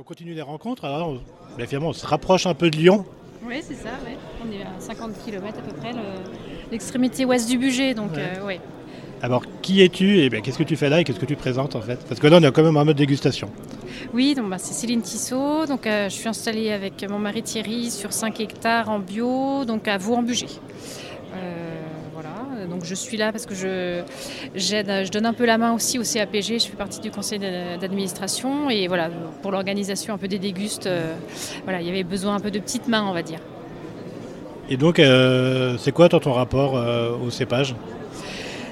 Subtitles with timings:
[0.00, 0.86] on continue les rencontres.
[0.86, 1.20] Alors,
[1.66, 3.04] finalement, on se rapproche un peu de Lyon.
[3.46, 4.16] Oui, c'est ça, ouais.
[4.42, 5.92] on est à 50 km à peu près,
[6.70, 7.92] l'extrémité ouest du budget.
[7.92, 8.60] Donc, euh, ouais.
[9.20, 11.76] Alors, qui es-tu et ben, qu'est-ce que tu fais là et qu'est-ce que tu présentes
[11.76, 11.98] en fait?
[12.08, 13.50] Parce que là, on est quand même en mode dégustation.
[14.14, 15.66] Oui, donc bah, c'est Céline Tissot.
[15.66, 19.86] Donc, euh, je suis installée avec mon mari Thierry sur 5 hectares en bio, donc
[19.86, 20.46] à Vaux-en-Bugey.
[21.34, 21.79] Euh,
[22.70, 26.58] donc je suis là parce que je, donne un peu la main aussi au CAPG.
[26.58, 29.10] Je fais partie du conseil d'administration et voilà,
[29.42, 31.14] pour l'organisation un peu des dégustes, euh,
[31.64, 33.40] voilà, il y avait besoin un peu de petites mains, on va dire.
[34.68, 35.02] Et donc,
[35.78, 36.74] c'est quoi ton rapport
[37.20, 37.74] au cépage?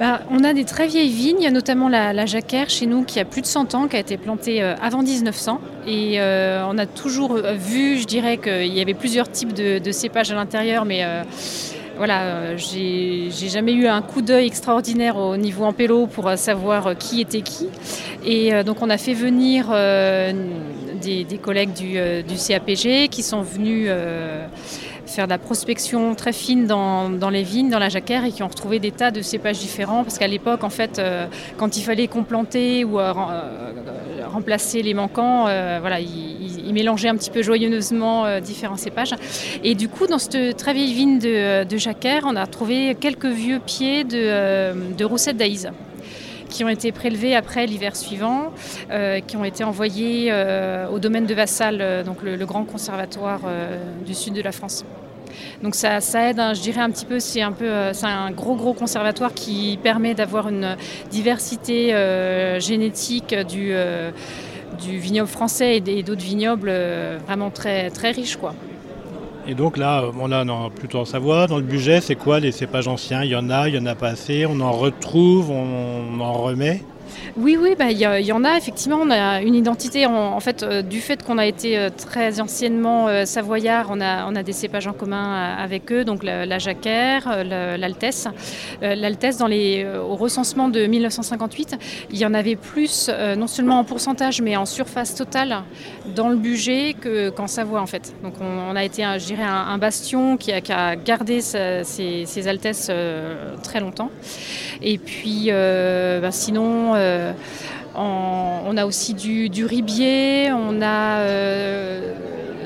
[0.00, 3.26] Bah, on a des très vieilles vignes, notamment la, la, Jacquère chez nous qui a
[3.26, 5.60] plus de 100 ans, qui a été plantée euh, avant 1900.
[5.86, 10.30] Et euh, on a toujours vu, je dirais, qu'il y avait plusieurs types de, cépages
[10.30, 11.22] à l'intérieur, mais euh,
[12.00, 17.42] voilà, j'ai jamais eu un coup d'œil extraordinaire au niveau Ampello pour savoir qui était
[17.42, 17.68] qui.
[18.24, 19.66] Et donc on a fait venir
[21.02, 21.98] des, collègues du,
[22.48, 23.90] CAPG qui sont venus
[25.10, 28.48] faire de la prospection très fine dans, les vignes, dans la jacquère, et qui ont
[28.48, 30.04] retrouvé des tas de cépages différents.
[30.04, 31.26] Parce qu'à l'époque, en fait, euh,
[31.58, 37.30] quand il fallait complanter ou euh, euh, remplacer les manquants, voilà, ils, mélangeaient un petit
[37.30, 39.14] peu joyeusement différents cépages.
[39.64, 43.26] Et du coup, dans cette très vieille vigne de, de jacquère, on a trouvé quelques
[43.26, 45.68] vieux pieds de, de roussettes d'Aïs
[46.48, 48.52] qui ont été prélevés après l'hiver suivant,
[49.26, 50.32] qui ont été envoyés
[50.92, 53.42] au domaine de Vassal, donc le, grand conservatoire
[54.04, 54.84] du sud de la France.
[55.62, 58.30] Donc ça, aide, hein, je dirais un petit peu, c'est un peu, euh, c'est un
[58.30, 60.76] gros gros conservatoire qui permet d'avoir une
[61.10, 64.10] diversité euh, génétique du, euh,
[64.78, 66.72] du vignoble français et d'autres vignobles
[67.26, 68.54] vraiment très très riches quoi.
[69.46, 72.86] Et donc là, on a plutôt en Savoie, dans le budget, c'est quoi les cépages
[72.86, 73.24] anciens?
[73.24, 76.32] Il y en a, il y en a pas assez, on en retrouve, on en
[76.34, 76.82] remet?
[77.36, 78.98] Oui, oui, bah, il y, en a effectivement.
[79.00, 83.08] On a une identité en, fait euh, du fait qu'on a été euh, très anciennement
[83.08, 83.86] euh, savoyard.
[83.90, 88.28] On a, on a des cépages en commun avec eux, donc la, jacquère, l'altesse.
[88.82, 91.76] L'altesse, dans les, au recensement de 1958,
[92.10, 95.62] il y en avait plus, non seulement en pourcentage, mais en surface totale
[96.14, 96.94] dans le budget
[97.36, 98.14] qu'en Savoie en fait.
[98.22, 102.90] Donc on, a été, je dirais, un, bastion qui a, gardé ses, altesses
[103.62, 104.10] très longtemps.
[104.82, 106.94] Et puis, bah, sinon.
[107.10, 107.32] Euh,
[107.96, 112.14] on a aussi du, ribier, on a euh,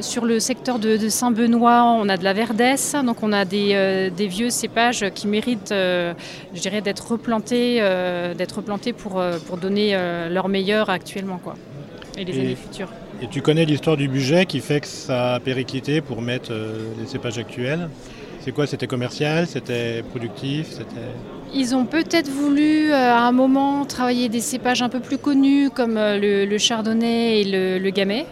[0.00, 4.10] sur le secteur de, Saint-Benoît, on a de la verdesse, donc on a des, euh,
[4.18, 7.76] vieux cépages qui méritent, je dirais, d'être replantés,
[8.36, 9.96] d'être replantés pour, pour donner
[10.28, 11.54] leur meilleur actuellement, quoi,
[12.18, 12.88] et les années futures.
[13.22, 16.52] Et tu connais l'histoire du budget qui fait que ça a périclité pour mettre
[16.98, 17.88] les cépages actuels?
[18.40, 18.66] C'est quoi?
[18.66, 19.46] C'était commercial?
[19.46, 20.66] C'était productif?
[20.70, 21.12] C'était
[21.54, 25.70] ils ont peut-être voulu euh, à un moment travailler des cépages un peu plus connus
[25.70, 28.26] comme euh, le, chardonnay et le, gamay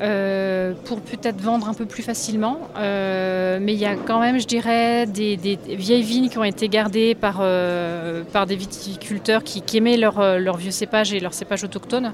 [0.00, 2.58] euh, pour peut-être vendre un peu plus facilement.
[2.76, 5.36] mais il y a quand même, je dirais, des,
[5.68, 7.42] vieilles vignes qui ont été gardées par,
[8.32, 12.12] par des viticulteurs qui, aimaient leurs vieux cépages et leurs cépages autochtones.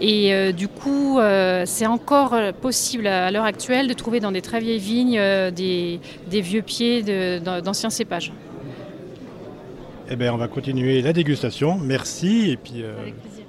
[0.00, 1.18] Et du coup,
[1.64, 5.20] c'est encore possible à, l'heure actuelle de trouver dans des très vieilles vignes
[5.50, 8.32] des, vieux pieds d'anciens cépages.
[10.12, 11.78] Eh bien, on va continuer la dégustation.
[11.78, 12.50] Merci.
[12.50, 12.92] Et puis, euh,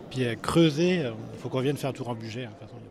[0.10, 1.02] puis creuser.
[1.02, 2.46] Il faut qu'on vienne faire un tour en budget.
[2.46, 2.83] Hein.